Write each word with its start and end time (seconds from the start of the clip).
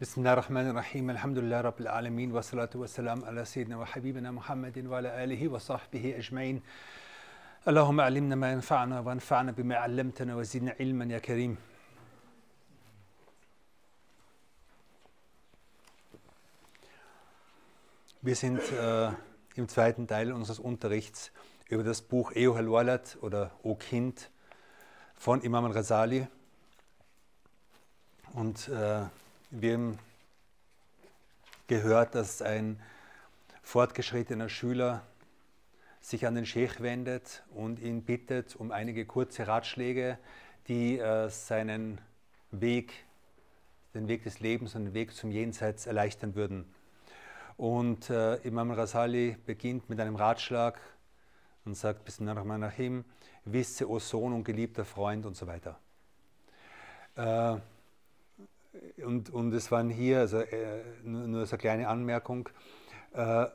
بسم 0.00 0.20
الله 0.20 0.32
الرحمن 0.32 0.70
الرحيم 0.70 1.10
الحمد 1.10 1.38
لله 1.38 1.60
رب 1.60 1.80
العالمين 1.80 2.32
والصلاة 2.32 2.68
والسلام 2.74 3.24
على 3.24 3.44
سيدنا 3.44 3.76
وحبيبنا 3.76 4.30
محمد 4.30 4.86
وعلى 4.86 5.24
آله 5.24 5.48
وصحبه 5.48 6.14
أجمعين 6.18 6.62
اللهم 7.68 8.00
علمنا 8.00 8.34
ما 8.34 8.52
ينفعنا 8.52 9.00
وانفعنا 9.00 9.52
بما 9.52 9.76
علمتنا 9.76 10.36
وزدنا 10.36 10.76
علما 10.80 11.04
يا 11.04 11.18
كريم 11.18 11.56
Wir 18.22 18.34
sind 18.36 18.60
äh, 18.72 19.12
im 19.54 19.66
zweiten 19.66 20.06
Teil 20.06 20.32
unseres 20.32 20.58
Unterrichts 20.58 21.32
über 21.70 21.84
das 21.84 22.02
Buch 22.02 22.32
Eohel 22.32 22.70
Walad 22.70 23.16
oder 23.22 23.50
O 23.62 23.74
Kind 23.76 24.30
von 25.14 25.40
Imam 25.40 25.64
al-Ghazali. 25.64 26.26
Und 28.34 28.68
äh, 28.68 29.04
wir 29.50 29.74
haben 29.74 29.98
gehört, 31.68 32.14
dass 32.14 32.42
ein 32.42 32.80
fortgeschrittener 33.62 34.48
Schüler 34.48 35.06
sich 36.00 36.26
an 36.26 36.34
den 36.34 36.46
Sheikh 36.46 36.82
wendet 36.82 37.42
und 37.54 37.80
ihn 37.80 38.02
bittet 38.02 38.56
um 38.56 38.70
einige 38.70 39.06
kurze 39.06 39.46
Ratschläge, 39.46 40.18
die 40.68 40.98
äh, 40.98 41.28
seinen 41.28 42.00
Weg, 42.50 42.92
den 43.94 44.08
Weg 44.08 44.24
des 44.24 44.40
Lebens 44.40 44.74
und 44.74 44.84
den 44.84 44.94
Weg 44.94 45.14
zum 45.14 45.30
Jenseits 45.30 45.86
erleichtern 45.86 46.34
würden. 46.34 46.72
Und 47.56 48.10
äh, 48.10 48.36
Imam 48.36 48.70
Rasali 48.70 49.36
beginnt 49.46 49.88
mit 49.88 49.98
einem 50.00 50.16
Ratschlag 50.16 50.80
und 51.64 51.74
sagt, 51.74 52.04
Bismillahirrahmanirrahim, 52.04 53.04
wisse, 53.44 53.88
o 53.88 53.98
Sohn 53.98 54.32
und 54.32 54.44
geliebter 54.44 54.84
Freund 54.84 55.24
und 55.24 55.36
so 55.36 55.46
weiter. 55.46 55.78
Äh, 57.16 57.60
und, 59.04 59.30
und 59.30 59.52
es 59.52 59.70
waren 59.70 59.90
hier, 59.90 60.20
also 60.20 60.38
äh, 60.38 60.82
nur, 61.02 61.46
so 61.46 61.54
eine 61.54 61.58
kleine 61.58 61.88
Anmerkung, 61.88 62.48
äh, 63.12 63.46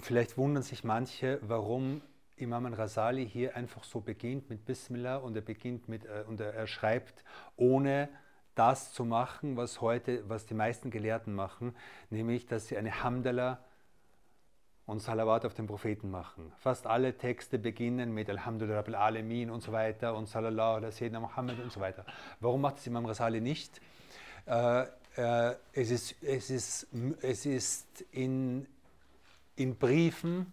vielleicht 0.00 0.36
wundern 0.36 0.62
sich 0.62 0.84
manche, 0.84 1.38
warum 1.42 2.02
Imam 2.36 2.66
Rasali 2.66 3.26
hier 3.26 3.56
einfach 3.56 3.84
so 3.84 4.00
beginnt 4.00 4.50
mit 4.50 4.64
Bismillah 4.66 5.16
und 5.16 5.34
er 5.36 5.42
beginnt 5.42 5.88
mit, 5.88 6.04
äh, 6.04 6.24
und 6.28 6.40
er, 6.40 6.54
er 6.54 6.66
schreibt 6.66 7.24
ohne 7.56 8.08
das 8.54 8.92
zu 8.92 9.04
machen, 9.04 9.56
was 9.56 9.80
heute, 9.80 10.28
was 10.28 10.46
die 10.46 10.54
meisten 10.54 10.90
Gelehrten 10.90 11.34
machen, 11.34 11.74
nämlich, 12.10 12.46
dass 12.46 12.68
sie 12.68 12.76
eine 12.76 13.02
Hamdallah 13.02 13.58
und 14.86 15.00
Salawat 15.00 15.44
auf 15.44 15.54
den 15.54 15.66
Propheten 15.66 16.10
machen. 16.10 16.52
Fast 16.58 16.86
alle 16.86 17.16
Texte 17.18 17.58
beginnen 17.58 18.12
mit 18.12 18.30
Alhamdulillah 18.30 18.78
Rabbil 18.78 18.94
Alamin 18.94 19.50
und 19.50 19.62
so 19.62 19.72
weiter 19.72 20.14
und 20.16 20.26
Sallallahu 20.26 20.76
ala 20.76 20.90
Sayyidina 20.90 21.20
Muhammad 21.20 21.58
und 21.60 21.72
so 21.72 21.80
weiter. 21.80 22.06
Warum 22.40 22.60
macht 22.60 22.78
es 22.78 22.86
Imam 22.86 23.04
Rasali 23.04 23.40
nicht? 23.40 23.80
Äh, 24.46 24.82
äh, 25.16 25.54
es 25.72 25.90
ist, 25.90 26.14
es 26.22 26.50
ist, 26.50 26.86
es 27.22 27.46
ist 27.46 28.04
in, 28.12 28.66
in 29.56 29.76
Briefen 29.76 30.52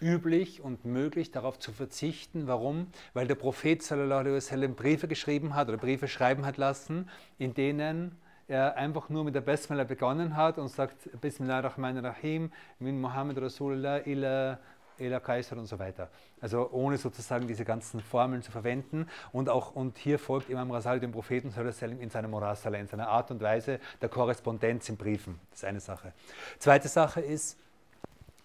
üblich 0.00 0.60
und 0.60 0.84
möglich, 0.84 1.30
darauf 1.30 1.58
zu 1.58 1.72
verzichten. 1.72 2.48
Warum? 2.48 2.88
Weil 3.14 3.28
der 3.28 3.36
Prophet 3.36 3.82
sallallahu 3.82 4.74
Briefe 4.74 5.06
geschrieben 5.06 5.54
hat 5.54 5.68
oder 5.68 5.78
Briefe 5.78 6.08
schreiben 6.08 6.44
hat 6.44 6.56
lassen, 6.56 7.08
in 7.38 7.54
denen 7.54 8.18
er 8.48 8.76
einfach 8.76 9.08
nur 9.08 9.24
mit 9.24 9.34
der 9.36 9.40
Basmala 9.40 9.84
begonnen 9.84 10.36
hat 10.36 10.58
und 10.58 10.68
sagt 10.68 11.08
Bismillahirrahmanirrahim 11.20 12.50
min 12.80 13.00
Muhammad 13.00 13.40
Rasulullah 13.40 14.04
ila 14.04 14.58
ila 15.02 15.20
Kaiser 15.20 15.56
und 15.56 15.66
so 15.66 15.78
weiter. 15.78 16.08
Also 16.40 16.70
ohne 16.70 16.98
sozusagen 16.98 17.46
diese 17.46 17.64
ganzen 17.64 18.00
Formeln 18.00 18.42
zu 18.42 18.50
verwenden 18.50 19.08
und 19.32 19.48
auch 19.48 19.74
und 19.74 19.98
hier 19.98 20.18
folgt 20.18 20.50
Imam 20.50 20.70
Rasal 20.70 21.00
dem 21.00 21.12
Propheten 21.12 21.52
in 22.00 22.10
seiner 22.10 22.28
Morasala, 22.28 22.78
in 22.78 22.88
seiner 22.88 23.08
Art 23.08 23.30
und 23.30 23.40
Weise 23.40 23.80
der 24.00 24.08
Korrespondenz 24.08 24.88
in 24.88 24.96
Briefen. 24.96 25.38
Das 25.50 25.60
ist 25.60 25.64
eine 25.64 25.80
Sache. 25.80 26.12
Zweite 26.58 26.88
Sache 26.88 27.20
ist, 27.20 27.58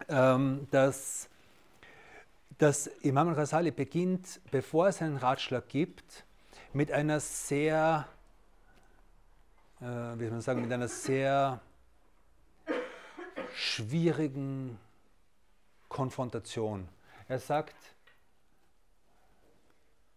ähm, 0.09 0.67
dass 0.71 1.29
dass 2.57 2.87
Imam 2.87 3.27
al-Ghazali 3.29 3.71
beginnt, 3.71 4.39
bevor 4.51 4.87
er 4.87 4.91
seinen 4.91 5.17
Ratschlag 5.17 5.67
gibt, 5.67 6.25
mit 6.73 6.91
einer 6.91 7.19
sehr, 7.19 8.07
äh, 9.79 9.85
wie 9.85 10.23
soll 10.23 10.31
man 10.31 10.41
sagen, 10.41 10.61
mit 10.61 10.71
einer 10.71 10.87
sehr 10.87 11.61
schwierigen 13.53 14.79
Konfrontation. 15.97 16.87
Er 17.27 17.39
sagt, 17.39 17.75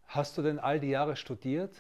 hast 0.09 0.37
du 0.37 0.43
denn 0.43 0.59
all 0.59 0.79
die 0.79 0.91
Jahre 0.91 1.17
studiert 1.17 1.73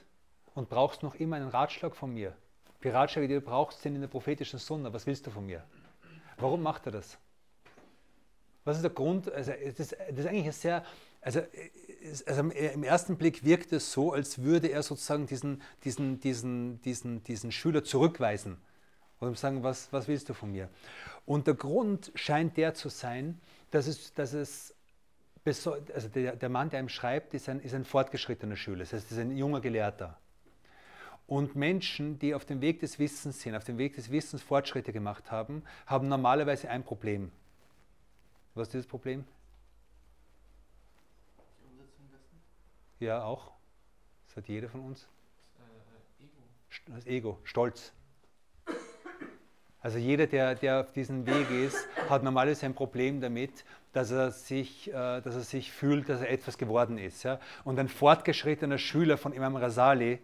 und 0.54 0.70
brauchst 0.70 1.02
noch 1.02 1.16
immer 1.16 1.36
einen 1.36 1.50
Ratschlag 1.50 1.94
von 1.94 2.14
mir? 2.14 2.34
Die 2.82 2.88
Ratschläge, 2.88 3.28
die 3.28 3.34
du 3.34 3.42
brauchst, 3.42 3.82
sind 3.82 3.94
in 3.94 4.00
der 4.00 4.08
prophetischen 4.08 4.58
Sunna. 4.58 4.90
Was 4.94 5.06
willst 5.06 5.26
du 5.26 5.30
von 5.30 5.44
mir? 5.44 5.62
Warum 6.38 6.62
macht 6.62 6.86
er 6.86 6.92
das? 6.92 7.18
Was 8.64 8.76
ist 8.76 8.84
der 8.84 8.90
Grund? 8.90 9.30
Also 9.30 9.52
das, 9.76 9.88
das 9.90 10.18
ist 10.18 10.26
eigentlich 10.26 10.56
sehr, 10.56 10.82
also, 11.20 11.42
also 12.24 12.40
im 12.40 12.82
ersten 12.82 13.18
Blick 13.18 13.44
wirkt 13.44 13.70
es 13.70 13.92
so, 13.92 14.14
als 14.14 14.40
würde 14.40 14.68
er 14.68 14.82
sozusagen 14.82 15.26
diesen, 15.26 15.60
diesen, 15.84 16.20
diesen, 16.20 16.80
diesen, 16.80 17.22
diesen 17.24 17.52
Schüler 17.52 17.84
zurückweisen 17.84 18.56
und 19.18 19.36
sagen, 19.36 19.62
was, 19.62 19.92
was 19.92 20.08
willst 20.08 20.30
du 20.30 20.32
von 20.32 20.52
mir? 20.52 20.70
Und 21.26 21.46
der 21.46 21.54
Grund 21.54 22.12
scheint 22.14 22.56
der 22.56 22.72
zu 22.72 22.88
sein, 22.88 23.38
dass 23.70 23.86
es, 23.86 24.12
dass 24.14 24.32
es 24.32 24.74
also 25.44 26.08
der, 26.08 26.36
der 26.36 26.48
Mann, 26.48 26.70
der 26.70 26.80
ihm 26.80 26.88
schreibt, 26.88 27.34
ist 27.34 27.48
ein, 27.48 27.60
ist 27.60 27.74
ein 27.74 27.84
fortgeschrittener 27.84 28.56
Schüler, 28.56 28.80
das 28.80 28.92
heißt, 28.92 29.10
ist 29.10 29.18
ein 29.18 29.36
junger 29.36 29.60
Gelehrter. 29.60 30.18
Und 31.26 31.54
Menschen, 31.54 32.18
die 32.18 32.34
auf 32.34 32.44
dem 32.44 32.60
Weg 32.60 32.80
des 32.80 32.98
Wissens 32.98 33.40
sind, 33.40 33.54
auf 33.54 33.64
dem 33.64 33.78
Weg 33.78 33.94
des 33.94 34.10
Wissens 34.10 34.42
Fortschritte 34.42 34.92
gemacht 34.92 35.30
haben, 35.30 35.62
haben 35.86 36.08
normalerweise 36.08 36.68
ein 36.68 36.82
Problem. 36.82 37.30
Was 38.54 38.68
ist 38.68 38.74
das 38.74 38.86
Problem? 38.86 39.24
Die 41.60 41.66
Umsetzung 41.66 42.10
dessen? 42.10 42.40
Ja, 42.98 43.22
auch. 43.22 43.52
Das 44.26 44.38
hat 44.38 44.48
jeder 44.48 44.68
von 44.68 44.80
uns. 44.80 45.08
Äh, 46.18 46.24
Ego. 46.24 46.42
Das 46.88 47.06
Ego, 47.06 47.38
Stolz. 47.44 47.92
Also 49.82 49.98
jeder, 49.98 50.26
der, 50.26 50.54
der 50.54 50.80
auf 50.80 50.92
diesem 50.92 51.26
Weg 51.26 51.50
ist, 51.50 51.88
hat 52.08 52.22
normalerweise 52.22 52.66
ein 52.66 52.74
Problem 52.74 53.20
damit, 53.20 53.64
dass 53.92 54.10
er 54.10 54.30
sich, 54.30 54.88
äh, 54.88 55.20
dass 55.20 55.34
er 55.34 55.40
sich 55.40 55.72
fühlt, 55.72 56.08
dass 56.08 56.20
er 56.20 56.30
etwas 56.30 56.58
geworden 56.58 56.98
ist. 56.98 57.26
Und 57.64 57.78
ein 57.78 57.88
fortgeschrittener 57.88 58.78
Schüler 58.78 59.16
von 59.16 59.32
Imam 59.32 59.56
Rasali 59.56 60.20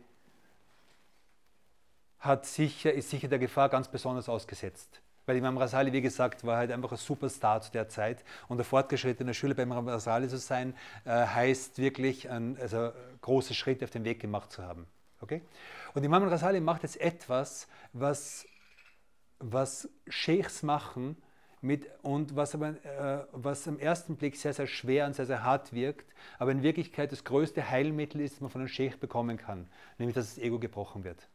hat 2.19 2.47
sicher, 2.47 2.93
ist 2.93 3.11
sicher 3.11 3.29
der 3.29 3.39
Gefahr 3.39 3.69
ganz 3.69 3.89
besonders 3.89 4.29
ausgesetzt. 4.29 5.01
Weil 5.27 5.39
Imam 5.39 5.59
Rasali, 5.59 5.93
wie 5.93 6.03
gesagt, 6.03 6.45
war 6.45 6.59
halt 6.59 6.71
einfach 6.71 6.93
ein 6.93 6.99
Superstar 6.99 7.61
zu 7.61 7.73
der 7.73 7.89
Zeit. 7.89 8.23
Und 8.47 8.59
der 8.59 8.65
fortgeschrittene 8.65 9.35
Schüler 9.35 9.55
bei 9.55 9.65
Imam 9.65 9.89
Rasali 9.89 10.29
zu 10.29 10.39
sein, 10.39 10.75
äh, 11.05 11.11
heißt 11.11 11.79
wirklich, 11.79 12.31
ein, 12.31 12.57
also 12.61 12.93
große 13.23 13.55
Schritte 13.55 13.85
auf 13.85 13.91
dem 13.91 14.05
Weg 14.05 14.21
gemacht 14.21 14.53
zu 14.53 14.63
haben. 14.63 14.87
Okay? 15.21 15.43
Und 15.95 16.05
Imam 16.05 16.23
Rasali 16.29 16.61
macht 16.61 16.85
jetzt 16.85 17.01
etwas, 17.01 17.67
was, 17.93 18.47
was 19.39 19.89
Sheikhs 20.09 20.63
machen, 20.63 21.17
mit, 21.63 21.89
und 22.03 22.37
was, 22.37 22.55
aber, 22.55 22.69
äh, 22.85 23.27
was 23.33 23.67
am 23.67 23.79
ersten 23.79 24.17
Blick 24.17 24.37
sehr, 24.37 24.53
sehr 24.53 24.67
schwer 24.67 25.07
und 25.07 25.15
sehr, 25.15 25.27
sehr 25.27 25.43
hart 25.43 25.73
wirkt, 25.73 26.15
aber 26.39 26.53
in 26.53 26.63
Wirklichkeit 26.63 27.13
das 27.13 27.25
größte 27.25 27.71
Heilmittel 27.71 28.21
ist, 28.21 28.35
das 28.35 28.41
man 28.41 28.51
von 28.51 28.61
einem 28.61 28.69
Sheikh 28.69 28.99
bekommen 28.99 29.37
kann, 29.37 29.69
nämlich 29.99 30.15
dass 30.15 30.35
das 30.35 30.43
Ego 30.43 30.59
gebrochen 30.59 31.05
wird. 31.05 31.29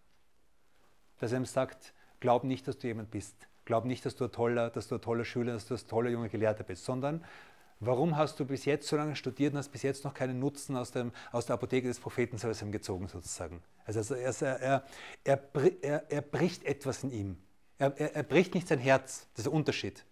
Dass 1.19 1.31
er 1.31 1.39
ihm 1.39 1.45
sagt, 1.45 1.93
glaub 2.19 2.43
nicht, 2.43 2.67
dass 2.67 2.77
du 2.77 2.87
jemand 2.87 3.11
bist. 3.11 3.35
Glaub 3.65 3.85
nicht, 3.85 4.05
dass 4.05 4.15
du 4.15 4.25
ein 4.25 4.31
toller, 4.31 4.69
dass 4.69 4.87
du 4.87 4.95
ein 4.95 5.01
toller 5.01 5.25
Schüler, 5.25 5.53
dass 5.53 5.65
du 5.65 5.75
ein 5.75 5.87
toller 5.87 6.09
junger 6.09 6.29
Gelehrter 6.29 6.63
bist, 6.63 6.85
sondern 6.85 7.23
warum 7.79 8.15
hast 8.15 8.39
du 8.39 8.45
bis 8.45 8.65
jetzt 8.65 8.87
so 8.87 8.95
lange 8.95 9.15
studiert 9.15 9.53
und 9.53 9.59
hast 9.59 9.69
bis 9.69 9.83
jetzt 9.83 10.03
noch 10.03 10.13
keinen 10.13 10.39
Nutzen 10.39 10.75
aus, 10.77 10.91
dem, 10.91 11.11
aus 11.31 11.45
der 11.45 11.55
Apotheke 11.55 11.87
des 11.87 11.99
Propheten 11.99 12.37
gezogen, 12.71 13.07
sozusagen? 13.07 13.61
Also 13.85 14.15
er, 14.15 14.33
er, 14.41 14.83
er, 15.23 16.11
er, 16.11 16.21
bricht 16.21 16.63
etwas 16.63 17.03
in 17.03 17.11
ihm. 17.11 17.37
Er, 17.81 18.15
er 18.15 18.21
bricht 18.21 18.53
nicht 18.53 18.67
sein 18.67 18.77
Herz, 18.77 19.27
das 19.31 19.39
ist 19.39 19.45
der 19.45 19.53
Unterschied. 19.53 20.05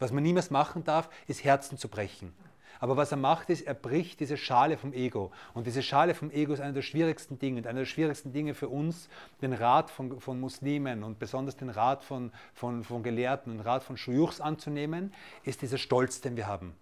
Was 0.00 0.10
man 0.10 0.24
niemals 0.24 0.50
machen 0.50 0.82
darf, 0.82 1.08
ist 1.28 1.44
Herzen 1.44 1.78
zu 1.78 1.88
brechen. 1.88 2.34
Aber 2.80 2.96
was 2.96 3.12
er 3.12 3.16
macht, 3.16 3.48
ist, 3.48 3.64
er 3.64 3.74
bricht 3.74 4.18
diese 4.18 4.36
Schale 4.36 4.76
vom 4.76 4.92
Ego. 4.92 5.30
Und 5.54 5.68
diese 5.68 5.84
Schale 5.84 6.14
vom 6.14 6.32
Ego 6.32 6.52
ist 6.52 6.58
einer 6.58 6.72
der 6.72 6.82
schwierigsten 6.82 7.38
Dinge. 7.38 7.58
Und 7.58 7.68
einer 7.68 7.78
der 7.78 7.86
schwierigsten 7.86 8.32
Dinge 8.32 8.54
für 8.54 8.68
uns, 8.68 9.08
den 9.40 9.52
Rat 9.52 9.88
von, 9.88 10.20
von 10.20 10.40
Muslimen 10.40 11.04
und 11.04 11.20
besonders 11.20 11.56
den 11.56 11.70
Rat 11.70 12.02
von, 12.02 12.32
von, 12.52 12.82
von 12.82 13.04
Gelehrten, 13.04 13.52
den 13.52 13.60
Rat 13.60 13.84
von 13.84 13.96
Schuyuchs 13.96 14.40
anzunehmen, 14.40 15.14
ist 15.44 15.62
dieser 15.62 15.78
Stolz, 15.78 16.20
den 16.20 16.36
wir 16.36 16.48
haben. 16.48 16.74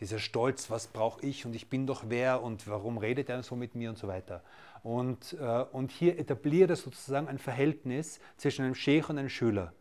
Dieser 0.00 0.18
Stolz, 0.18 0.70
was 0.70 0.88
brauche 0.88 1.24
ich 1.24 1.46
und 1.46 1.54
ich 1.54 1.68
bin 1.68 1.86
doch 1.86 2.04
wer 2.08 2.42
und 2.42 2.66
warum 2.68 2.98
redet 2.98 3.28
er 3.28 3.42
so 3.42 3.54
mit 3.54 3.74
mir 3.74 3.90
und 3.90 3.98
so 3.98 4.08
weiter. 4.08 4.42
Und, 4.82 5.36
äh, 5.40 5.64
und 5.72 5.92
hier 5.92 6.18
etabliert 6.18 6.70
er 6.70 6.76
sozusagen 6.76 7.28
ein 7.28 7.38
Verhältnis 7.38 8.20
zwischen 8.36 8.64
einem 8.64 8.74
Sheikh 8.74 9.08
und 9.08 9.18
einem 9.18 9.28
Schüler. 9.28 9.72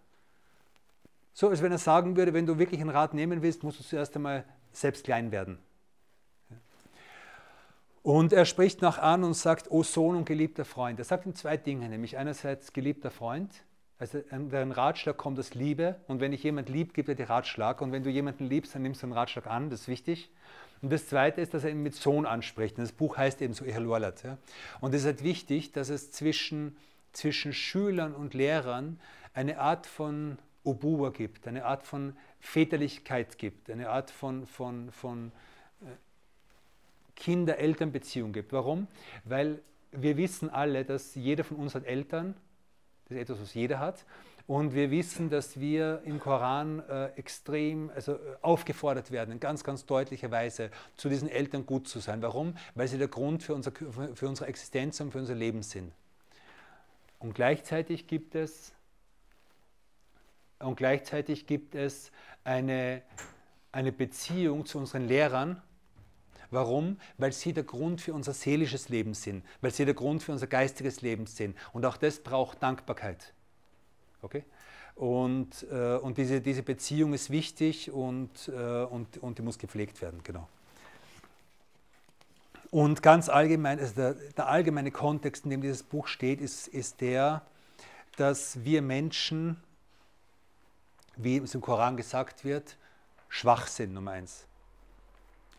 So, 1.34 1.50
als 1.50 1.64
wenn 1.64 1.72
er 1.72 1.80
sagen 1.80 2.16
würde, 2.16 2.34
wenn 2.34 2.46
du 2.46 2.60
wirklich 2.60 2.80
einen 2.80 2.92
Rat 2.92 3.14
nehmen 3.14 3.42
willst, 3.42 3.64
musst 3.64 3.80
du 3.80 3.84
zuerst 3.84 4.16
einmal 4.16 4.46
selbst 4.72 5.04
klein 5.04 5.32
werden. 5.32 5.58
Und 8.04 8.34
er 8.34 8.46
spricht 8.46 8.82
nach 8.82 9.00
an 9.00 9.24
und 9.24 9.34
sagt, 9.34 9.72
O 9.72 9.82
Sohn 9.82 10.16
und 10.16 10.26
geliebter 10.26 10.66
Freund. 10.66 11.00
Er 11.00 11.06
sagt 11.06 11.26
ihm 11.26 11.36
zwei 11.36 11.58
Dinge, 11.58 11.90
nämlich 11.90 12.18
einerseits 12.18 12.74
geliebter 12.74 13.10
Freund 13.10 13.50
Also 14.00 14.22
ein 14.32 14.72
Ratschlag 14.72 15.18
kommt 15.18 15.40
aus 15.40 15.54
Liebe 15.54 15.96
und 16.08 16.20
wenn 16.20 16.34
ich 16.34 16.44
jemand 16.44 16.70
lieb, 16.70 16.94
gibt 16.94 17.10
er 17.10 17.16
dir 17.16 17.30
Ratschlag 17.30 17.82
und 17.82 17.92
wenn 17.92 18.04
du 18.04 18.10
jemanden 18.10 18.46
liebst, 18.50 18.76
dann 18.76 18.82
nimmst 18.82 19.02
du 19.02 19.08
einen 19.08 19.14
Ratschlag 19.14 19.48
an, 19.48 19.70
das 19.70 19.82
ist 19.82 19.88
wichtig. 19.88 20.30
Und 20.82 20.92
das 20.92 21.08
Zweite 21.08 21.40
ist, 21.40 21.54
dass 21.54 21.64
er 21.64 21.70
ihn 21.70 21.82
mit 21.82 21.96
Sohn 21.96 22.26
anspricht. 22.26 22.78
Und 22.78 22.84
das 22.84 22.92
Buch 22.92 23.16
heißt 23.16 23.42
eben 23.42 23.54
so 23.54 23.64
Ehelualat. 23.64 24.24
Ja? 24.24 24.38
Und 24.82 24.94
es 24.94 25.02
ist 25.02 25.08
halt 25.08 25.24
wichtig, 25.24 25.72
dass 25.72 25.90
es 25.90 26.12
zwischen, 26.12 26.76
zwischen 27.14 27.54
Schülern 27.54 28.14
und 28.14 28.34
Lehrern 28.34 29.00
eine 29.34 29.60
Art 29.60 29.86
von 29.88 30.38
Obuwa 30.66 31.10
gibt, 31.10 31.48
eine 31.48 31.64
Art 31.66 31.84
von 31.84 32.18
Väterlichkeit 32.42 33.38
gibt, 33.38 33.70
eine 33.70 33.90
Art 33.90 34.12
von, 34.12 34.46
von, 34.46 34.92
von 34.92 35.32
äh, 35.82 35.86
Kinder-Eltern-Beziehung 37.16 38.34
gibt. 38.34 38.52
Warum? 38.52 38.88
Weil 39.24 39.62
wir 39.94 40.18
wissen 40.18 40.50
alle, 40.50 40.84
dass 40.84 41.16
jeder 41.16 41.46
von 41.46 41.58
uns 41.58 41.76
hat 41.76 41.86
Eltern, 41.86 42.36
das 43.14 43.22
ist 43.22 43.30
etwas, 43.30 43.42
was 43.42 43.54
jeder 43.54 43.80
hat. 43.80 44.06
Und 44.46 44.74
wir 44.74 44.92
wissen, 44.92 45.30
dass 45.30 45.60
wir 45.60 46.02
im 46.04 46.20
Koran 46.20 46.80
äh, 46.90 47.06
extrem 47.16 47.90
also, 47.96 48.14
äh, 48.14 48.18
aufgefordert 48.42 49.10
werden, 49.12 49.32
in 49.32 49.40
ganz, 49.40 49.64
ganz 49.64 49.86
deutlicher 49.86 50.32
Weise 50.32 50.70
zu 50.98 51.08
diesen 51.08 51.30
Eltern 51.30 51.66
gut 51.66 51.88
zu 51.88 52.00
sein. 52.00 52.22
Warum? 52.22 52.58
Weil 52.76 52.90
sie 52.90 52.98
der 52.98 53.08
Grund 53.08 53.42
für, 53.42 53.56
unser, 53.56 53.72
für 53.72 54.28
unsere 54.28 54.50
Existenz 54.50 55.00
und 55.00 55.12
für 55.12 55.20
unser 55.20 55.36
Leben 55.36 55.64
sind. 55.64 55.94
Und 57.20 57.36
gleichzeitig 57.36 58.08
gibt 58.08 58.36
es, 58.36 58.74
und 60.60 60.76
gleichzeitig 60.76 61.48
gibt 61.48 61.74
es 61.74 62.12
eine, 62.44 63.02
eine 63.72 63.94
Beziehung 63.94 64.66
zu 64.66 64.78
unseren 64.78 65.08
Lehrern, 65.08 65.62
Warum? 66.54 66.98
Weil 67.18 67.34
sie 67.34 67.52
der 67.52 67.64
Grund 67.64 68.00
für 68.00 68.14
unser 68.14 68.34
seelisches 68.34 68.90
Leben 68.90 69.16
sind, 69.16 69.44
weil 69.62 69.72
sie 69.72 69.86
der 69.86 69.96
Grund 69.96 70.22
für 70.22 70.32
unser 70.32 70.48
geistiges 70.48 71.02
Leben 71.02 71.26
sind. 71.26 71.58
Und 71.74 71.86
auch 71.86 71.98
das 71.98 72.20
braucht 72.20 72.62
Dankbarkeit. 72.62 73.34
Okay? 74.22 74.44
Und, 74.96 75.66
äh, 75.72 75.96
und 75.96 76.20
diese, 76.20 76.42
diese 76.42 76.62
Beziehung 76.62 77.14
ist 77.14 77.32
wichtig 77.32 77.92
und, 77.92 78.48
äh, 78.50 78.84
und, 78.84 79.18
und 79.18 79.40
die 79.40 79.42
muss 79.42 79.58
gepflegt 79.58 80.02
werden, 80.02 80.22
genau. 80.24 80.48
Und 82.70 83.02
ganz 83.02 83.30
allgemein, 83.30 83.80
also 83.80 83.94
der, 83.96 84.14
der 84.14 84.48
allgemeine 84.48 84.92
Kontext, 84.92 85.46
in 85.46 85.50
dem 85.50 85.62
dieses 85.62 85.84
Buch 85.84 86.08
steht, 86.08 86.42
ist, 86.42 86.68
ist 86.68 87.02
der, 87.02 87.42
dass 88.18 88.64
wir 88.64 88.84
Menschen, 88.84 89.58
wie 91.16 91.38
es 91.38 91.56
im 91.56 91.62
Koran 91.62 91.98
gesagt 91.98 92.46
wird, 92.46 92.78
schwach 93.30 93.66
sind, 93.66 93.94
Nummer 93.94 94.12
eins 94.12 94.46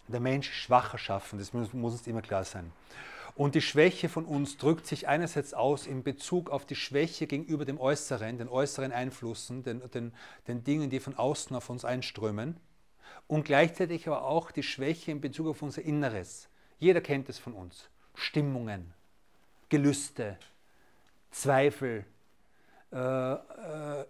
der 0.09 0.21
Mensch 0.21 0.53
schwacher 0.53 0.99
schaffen, 0.99 1.39
das 1.39 1.53
muss, 1.53 1.73
uns 1.73 2.06
immer 2.06 2.23
klar 2.23 2.45
sein. 2.45 2.73
Und 3.37 3.56
die 3.56 3.61
Schwäche 3.61 4.09
von 4.09 4.25
uns 4.27 4.59
drückt 4.59 4.87
sich 4.87 5.09
einerseits 5.09 5.55
aus 5.55 5.87
in 5.87 6.05
Bezug 6.05 6.51
auf 6.51 6.67
die 6.67 6.77
Schwäche 6.77 7.27
gegenüber 7.27 7.65
dem 7.65 7.81
Äußeren, 7.81 8.39
den 8.39 8.49
äußeren 8.49 8.93
Einflüssen, 8.93 9.65
den, 9.65 9.83
den, 9.91 10.12
den 10.47 10.62
Dingen, 10.62 10.89
die 10.89 11.01
von 11.01 11.17
außen 11.17 11.56
auf 11.56 11.69
uns 11.69 11.85
einströmen. 11.85 12.56
Und 13.27 13.45
gleichzeitig 13.45 14.06
aber 14.06 14.25
auch 14.25 14.51
die 14.53 14.62
Schwäche 14.62 15.11
in 15.11 15.21
Bezug 15.21 15.49
auf 15.49 15.62
unser 15.62 15.83
Inneres. 15.83 16.49
Jeder 16.79 17.01
kennt 17.01 17.29
es 17.29 17.39
von 17.39 17.55
uns. 17.55 17.89
Stimmungen, 18.15 18.93
Gelüste, 19.69 20.39
Zweifel, 21.33 22.05
äh, 22.94 23.32
äh, 23.32 23.38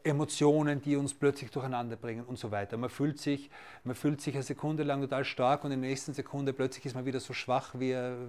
Emotionen, 0.03 0.83
die 0.83 0.97
uns 0.97 1.15
plötzlich 1.15 1.51
durcheinander 1.51 1.97
bringen 1.97 2.23
und 2.23 2.39
so 2.39 2.51
weiter. 2.51 2.77
Man 2.77 2.91
fühlt, 2.91 3.19
sich, 3.19 3.49
man 3.83 3.95
fühlt 3.95 4.21
sich 4.21 4.35
eine 4.35 4.43
Sekunde 4.43 4.83
lang 4.83 5.01
total 5.01 5.25
stark 5.25 5.65
und 5.65 5.73
in 5.73 5.81
der 5.81 5.89
nächsten 5.89 6.13
Sekunde 6.13 6.53
plötzlich 6.53 6.85
ist 6.85 6.95
man 6.95 7.07
wieder 7.07 7.19
so 7.19 7.33
schwach 7.33 7.71
wie 7.79 7.95
eine 7.95 8.29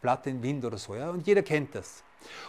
Platte 0.00 0.30
im 0.30 0.44
Wind 0.44 0.64
oder 0.64 0.78
so. 0.78 0.94
Ja? 0.94 1.10
Und 1.10 1.26
jeder 1.26 1.42
kennt 1.42 1.74
das. 1.74 2.04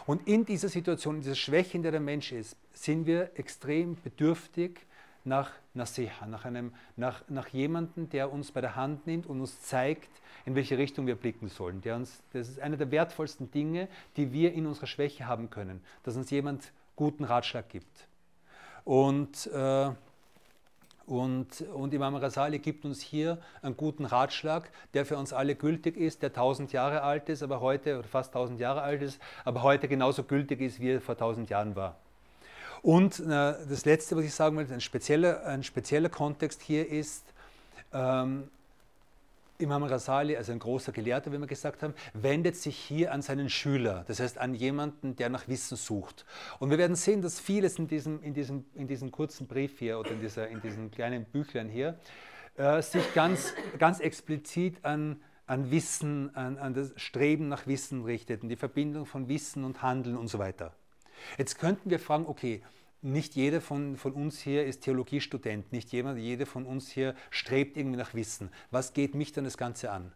Und 0.06 0.28
in 0.28 0.46
dieser 0.46 0.70
Situation, 0.70 1.16
in 1.16 1.22
dieser 1.22 1.34
Schwäche, 1.34 1.78
in 1.78 1.82
der 1.82 1.92
der 1.92 2.00
Mensch 2.00 2.32
ist, 2.32 2.56
sind 2.74 3.08
wir 3.08 3.32
extrem 3.34 3.96
bedürftig 4.04 4.80
nach 5.24 5.50
Nasiha, 5.74 6.28
nach, 6.28 6.46
nach, 6.96 7.24
nach 7.28 7.48
jemandem, 7.48 8.08
der 8.10 8.32
uns 8.32 8.52
bei 8.52 8.62
der 8.62 8.76
Hand 8.76 9.08
nimmt 9.08 9.26
und 9.26 9.42
uns 9.42 9.64
zeigt, 9.64 10.10
in 10.46 10.54
welche 10.54 10.78
Richtung 10.78 11.08
wir 11.08 11.16
blicken 11.16 11.48
sollen. 11.48 11.82
Der 11.82 11.96
uns, 11.96 12.22
das 12.34 12.50
ist 12.50 12.60
eine 12.60 12.78
der 12.78 12.92
wertvollsten 12.92 13.50
Dinge, 13.50 13.88
die 14.16 14.32
wir 14.32 14.54
in 14.54 14.68
unserer 14.68 14.88
Schwäche 14.88 15.26
haben 15.26 15.50
können, 15.50 15.82
dass 16.04 16.16
uns 16.16 16.30
jemand 16.30 16.72
guten 17.02 17.24
Ratschlag 17.24 17.68
gibt. 17.68 18.08
Und, 18.86 19.48
äh, 19.48 19.90
und, 21.08 21.62
und 21.74 21.94
Imam 21.96 22.16
Rasali 22.16 22.60
gibt 22.60 22.86
uns 22.86 23.02
hier 23.02 23.40
einen 23.64 23.76
guten 23.76 24.06
Ratschlag, 24.06 24.70
der 24.94 25.08
für 25.08 25.18
uns 25.18 25.34
alle 25.34 25.56
gültig 25.56 25.98
ist, 25.98 26.22
der 26.22 26.32
tausend 26.32 26.74
Jahre 26.74 27.02
alt 27.02 27.28
ist, 27.28 27.42
aber 27.42 27.60
heute, 27.60 27.98
oder 27.98 28.08
fast 28.08 28.34
tausend 28.34 28.60
Jahre 28.60 28.84
alt 28.84 29.02
ist, 29.02 29.20
aber 29.46 29.64
heute 29.64 29.88
genauso 29.88 30.22
gültig 30.24 30.62
ist, 30.62 30.80
wie 30.80 30.92
er 30.92 31.02
vor 31.02 31.18
tausend 31.18 31.50
Jahren 31.50 31.76
war. 31.76 31.96
Und 32.84 33.20
äh, 33.20 33.26
das 33.26 33.86
Letzte, 33.86 34.16
was 34.16 34.24
ich 34.24 34.36
sagen 34.36 34.56
will, 34.56 34.72
ein 34.72 34.80
spezieller, 34.80 35.44
ein 35.48 35.64
spezieller 35.64 36.10
Kontext 36.10 36.62
hier 36.62 36.88
ist, 36.88 37.26
ähm, 37.94 38.48
Imam 39.62 39.84
Rasali, 39.84 40.36
also 40.36 40.52
ein 40.52 40.60
großer 40.60 40.92
Gelehrter, 40.92 41.32
wie 41.32 41.38
wir 41.38 41.48
gesagt 41.48 41.84
haben, 41.84 41.94
wendet 42.14 42.56
sich 42.56 42.76
hier 42.76 43.12
an 43.14 43.22
seinen 43.22 43.50
Schüler, 43.50 44.04
das 44.08 44.20
heißt 44.20 44.38
an 44.38 44.54
jemanden, 44.54 45.16
der 45.16 45.30
nach 45.30 45.48
Wissen 45.48 45.78
sucht. 45.78 46.26
Und 46.60 46.70
wir 46.70 46.78
werden 46.78 46.96
sehen, 46.96 47.22
dass 47.22 47.40
vieles 47.40 47.78
in 47.80 47.88
diesem, 47.88 48.22
in 48.24 48.34
diesem, 48.34 48.66
in 48.74 48.88
diesem 48.88 49.12
kurzen 49.12 49.48
Brief 49.48 49.80
hier 49.80 50.00
oder 50.00 50.12
in, 50.12 50.20
dieser, 50.20 50.48
in 50.48 50.62
diesen 50.62 50.92
kleinen 50.92 51.26
Büchlein 51.26 51.70
hier 51.70 51.98
äh, 52.58 52.82
sich 52.82 53.14
ganz, 53.14 53.54
ganz 53.80 54.00
explizit 54.00 54.84
an, 54.84 55.22
an 55.48 55.72
Wissen, 55.72 56.36
an, 56.36 56.58
an 56.58 56.74
das 56.74 56.94
Streben 56.96 57.48
nach 57.48 57.68
Wissen 57.68 58.04
richtet, 58.04 58.44
und 58.44 58.50
die 58.50 58.56
Verbindung 58.56 59.06
von 59.06 59.28
Wissen 59.30 59.64
und 59.64 59.82
Handeln 59.82 60.18
und 60.18 60.28
so 60.28 60.40
weiter. 60.40 60.74
Jetzt 61.38 61.60
könnten 61.60 61.90
wir 61.90 62.00
fragen, 62.00 62.26
okay, 62.26 62.62
nicht 63.02 63.36
jeder 63.36 63.62
von, 63.62 63.98
von 63.98 64.14
uns 64.14 64.40
hier 64.40 64.66
ist 64.66 64.82
Theologiestudent, 64.82 65.72
nicht 65.72 65.92
jeder, 65.92 66.16
jeder 66.16 66.46
von 66.46 66.66
uns 66.66 66.90
hier 66.90 67.16
strebt 67.30 67.78
irgendwie 67.78 67.98
nach 67.98 68.14
Wissen. 68.14 68.50
Was 68.70 68.94
geht 68.94 69.16
mich 69.16 69.32
dann 69.32 69.44
das 69.44 69.58
Ganze 69.58 69.92
an? 69.92 70.12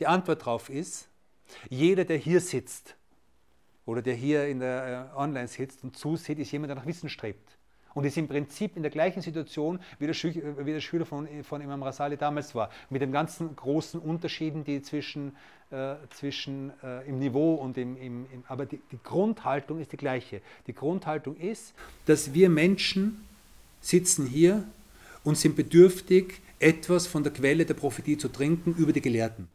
Die 0.00 0.06
Antwort 0.06 0.42
darauf 0.42 0.70
ist, 0.70 1.08
jeder, 1.68 2.04
der 2.04 2.16
hier 2.16 2.40
sitzt 2.40 2.96
oder 3.86 4.02
der 4.02 4.14
hier 4.14 4.46
in 4.48 4.60
der 4.60 5.12
äh, 5.14 5.18
Online 5.18 5.48
sitzt 5.48 5.82
und 5.82 5.96
zusieht, 5.96 6.38
ist 6.38 6.52
jemand, 6.52 6.70
der 6.70 6.76
nach 6.76 6.86
Wissen 6.86 7.08
strebt 7.08 7.58
und 7.98 8.04
ist 8.04 8.16
im 8.16 8.28
Prinzip 8.28 8.76
in 8.76 8.82
der 8.82 8.92
gleichen 8.92 9.22
Situation, 9.22 9.80
wie 9.98 10.06
der, 10.06 10.14
Schü 10.14 10.32
wie 10.32 10.72
der 10.72 10.80
Schüler 10.80 11.04
von, 11.04 11.26
von 11.42 11.60
Imam 11.60 11.82
Rasali 11.82 12.16
damals 12.16 12.54
war, 12.54 12.70
mit 12.90 13.02
den 13.02 13.10
ganzen 13.10 13.56
großen 13.56 13.98
Unterschieden, 13.98 14.62
die 14.62 14.82
zwischen, 14.82 15.34
äh, 15.72 15.96
zwischen 16.10 16.70
äh, 16.84 17.08
im 17.08 17.18
Niveau 17.18 17.56
und 17.56 17.76
im, 17.76 17.96
im, 17.96 18.26
im 18.32 18.44
aber 18.46 18.66
die, 18.66 18.78
die 18.92 19.00
Grundhaltung 19.02 19.80
ist 19.80 19.90
die 19.90 19.96
gleiche. 19.96 20.42
Die 20.68 20.74
Grundhaltung 20.74 21.34
ist, 21.38 21.74
dass 22.06 22.34
wir 22.34 22.48
Menschen 22.48 23.24
sitzen 23.80 24.26
hier 24.28 24.62
und 25.24 25.36
sind 25.36 25.56
bedürftig, 25.56 26.40
etwas 26.60 27.08
von 27.08 27.24
der 27.24 27.32
Quelle 27.32 27.66
der 27.66 27.74
Prophetie 27.74 28.16
zu 28.16 28.28
trinken 28.28 28.76
über 28.78 28.92
die 28.92 29.02
Gelehrten. 29.02 29.48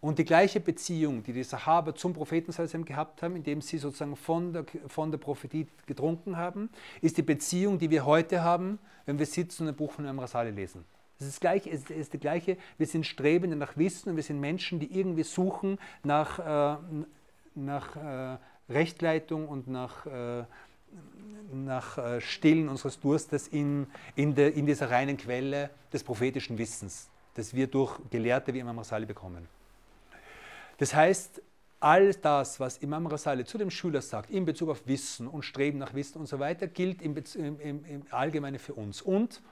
Und 0.00 0.18
die 0.18 0.24
gleiche 0.24 0.60
Beziehung, 0.60 1.24
die 1.24 1.32
die 1.32 1.42
Sahaba 1.42 1.94
zum 1.94 2.12
Propheten 2.12 2.52
gehabt 2.84 3.22
haben, 3.22 3.34
indem 3.34 3.60
sie 3.60 3.78
sozusagen 3.78 4.14
von 4.14 4.52
der, 4.52 4.64
von 4.86 5.10
der 5.10 5.18
Prophetie 5.18 5.66
getrunken 5.86 6.36
haben, 6.36 6.70
ist 7.00 7.16
die 7.16 7.22
Beziehung, 7.22 7.78
die 7.78 7.90
wir 7.90 8.06
heute 8.06 8.42
haben, 8.42 8.78
wenn 9.06 9.18
wir 9.18 9.26
sitzen 9.26 9.64
und 9.64 9.70
ein 9.70 9.74
Buch 9.74 9.92
von 9.92 10.04
Imam 10.04 10.20
Rasali 10.20 10.50
lesen. 10.50 10.84
Es 11.20 11.26
ist, 11.26 11.40
gleich, 11.40 11.66
es 11.66 11.90
ist 11.90 12.12
die 12.12 12.18
gleiche, 12.18 12.56
wir 12.76 12.86
sind 12.86 13.04
Strebende 13.04 13.56
nach 13.56 13.76
Wissen 13.76 14.10
und 14.10 14.16
wir 14.16 14.22
sind 14.22 14.38
Menschen, 14.38 14.78
die 14.78 14.96
irgendwie 14.96 15.24
suchen 15.24 15.78
nach, 16.04 16.38
äh, 16.38 16.76
nach 17.56 17.96
äh, 17.96 18.38
Rechtleitung 18.72 19.48
und 19.48 19.66
nach, 19.66 20.06
äh, 20.06 20.44
nach 21.52 21.98
äh, 21.98 22.20
Stillen 22.20 22.68
unseres 22.68 23.00
Durstes 23.00 23.48
in, 23.48 23.88
in, 24.14 24.36
de, 24.36 24.56
in 24.56 24.64
dieser 24.64 24.92
reinen 24.92 25.16
Quelle 25.16 25.70
des 25.92 26.04
prophetischen 26.04 26.56
Wissens, 26.56 27.10
das 27.34 27.52
wir 27.52 27.66
durch 27.66 27.98
Gelehrte 28.10 28.54
wie 28.54 28.60
Imam 28.60 28.78
Rasali 28.78 29.04
bekommen. 29.04 29.57
Das 30.78 30.94
heißt, 30.94 31.42
all 31.80 32.14
das, 32.14 32.58
was 32.58 32.78
Imam 32.78 33.06
Rasali 33.06 33.44
zu 33.44 33.58
dem 33.58 33.70
Schüler 33.70 34.02
sagt, 34.02 34.30
in 34.30 34.44
Bezug 34.44 34.70
auf 34.70 34.86
Wissen 34.86 35.28
und 35.28 35.42
Streben 35.42 35.78
nach 35.78 35.94
Wissen 35.94 36.18
und 36.18 36.26
so 36.26 36.38
weiter, 36.38 36.66
gilt 36.66 37.02
im, 37.02 37.16
im, 37.34 37.84
im, 37.84 38.02
Allgemeinen 38.10 38.58
für 38.58 38.74
uns. 38.74 39.02
Und 39.02 39.42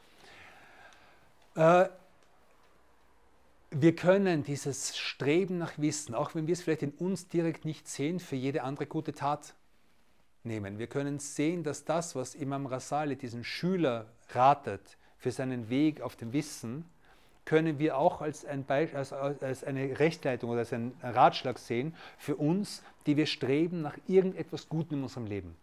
äh, 1.54 1.88
wir 3.70 3.96
können 3.96 4.42
dieses 4.42 4.96
Streben 4.96 5.58
nach 5.58 5.78
Wissen, 5.78 6.14
auch 6.14 6.34
wenn 6.34 6.46
wir 6.46 6.52
es 6.52 6.62
vielleicht 6.62 6.82
in 6.82 6.92
uns 6.92 7.28
direkt 7.28 7.64
nicht 7.64 7.88
sehen, 7.88 8.20
für 8.20 8.36
jede 8.36 8.62
andere 8.62 8.86
gute 8.86 9.12
Tat 9.12 9.54
nehmen. 10.44 10.78
Wir 10.78 10.86
können 10.86 11.18
sehen, 11.18 11.62
dass 11.62 11.84
das, 11.84 12.14
was 12.14 12.34
Imam 12.34 12.66
Rasali 12.66 13.16
diesen 13.16 13.44
Schüler 13.44 14.06
ratet 14.30 14.96
für 15.18 15.30
seinen 15.32 15.68
Weg 15.68 16.00
auf 16.00 16.16
dem 16.16 16.32
Wissen, 16.32 16.84
können 17.46 17.78
wir 17.78 17.96
auch 17.96 18.20
als, 18.20 18.44
ein 18.44 18.68
als, 18.68 19.12
als 19.14 19.64
eine 19.64 19.98
Rechtleitung 19.98 20.50
oder 20.50 20.58
als 20.58 20.74
einen 20.74 20.92
Ratschlag 21.02 21.58
sehen 21.58 21.94
für 22.18 22.36
uns, 22.36 22.82
die 23.06 23.16
wir 23.16 23.24
streben 23.24 23.80
nach 23.80 23.96
irgendetwas 24.06 24.68
Gutem 24.68 24.98
in 24.98 25.04
unserem 25.04 25.26
Leben. 25.26 25.56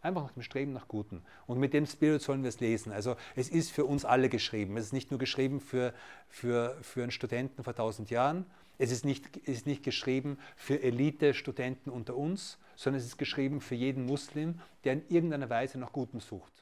Einfach 0.00 0.22
nach 0.22 0.32
dem 0.32 0.42
Streben 0.42 0.72
nach 0.72 0.88
Guten. 0.88 1.22
Und 1.46 1.58
mit 1.58 1.74
dem 1.74 1.86
Spirit 1.86 2.22
sollen 2.22 2.42
wir 2.42 2.48
es 2.48 2.58
lesen. 2.58 2.92
Also 2.92 3.16
es 3.36 3.48
ist 3.48 3.70
für 3.70 3.84
uns 3.84 4.04
alle 4.04 4.28
geschrieben. 4.28 4.76
Es 4.76 4.86
ist 4.86 4.92
nicht 4.92 5.10
nur 5.10 5.20
geschrieben 5.20 5.60
für, 5.60 5.92
für, 6.28 6.76
für 6.82 7.02
einen 7.02 7.12
Studenten 7.12 7.62
vor 7.62 7.74
tausend 7.74 8.10
Jahren. 8.10 8.46
Es 8.78 8.90
ist 8.90 9.04
nicht, 9.04 9.36
ist 9.36 9.66
nicht 9.66 9.84
geschrieben 9.84 10.38
für 10.56 10.82
Elite-Studenten 10.82 11.90
unter 11.90 12.16
uns, 12.16 12.58
sondern 12.74 13.00
es 13.00 13.06
ist 13.06 13.18
geschrieben 13.18 13.60
für 13.60 13.76
jeden 13.76 14.06
Muslim, 14.06 14.60
der 14.82 14.94
in 14.94 15.08
irgendeiner 15.08 15.50
Weise 15.50 15.78
nach 15.78 15.92
Gutem 15.92 16.18
sucht. 16.18 16.61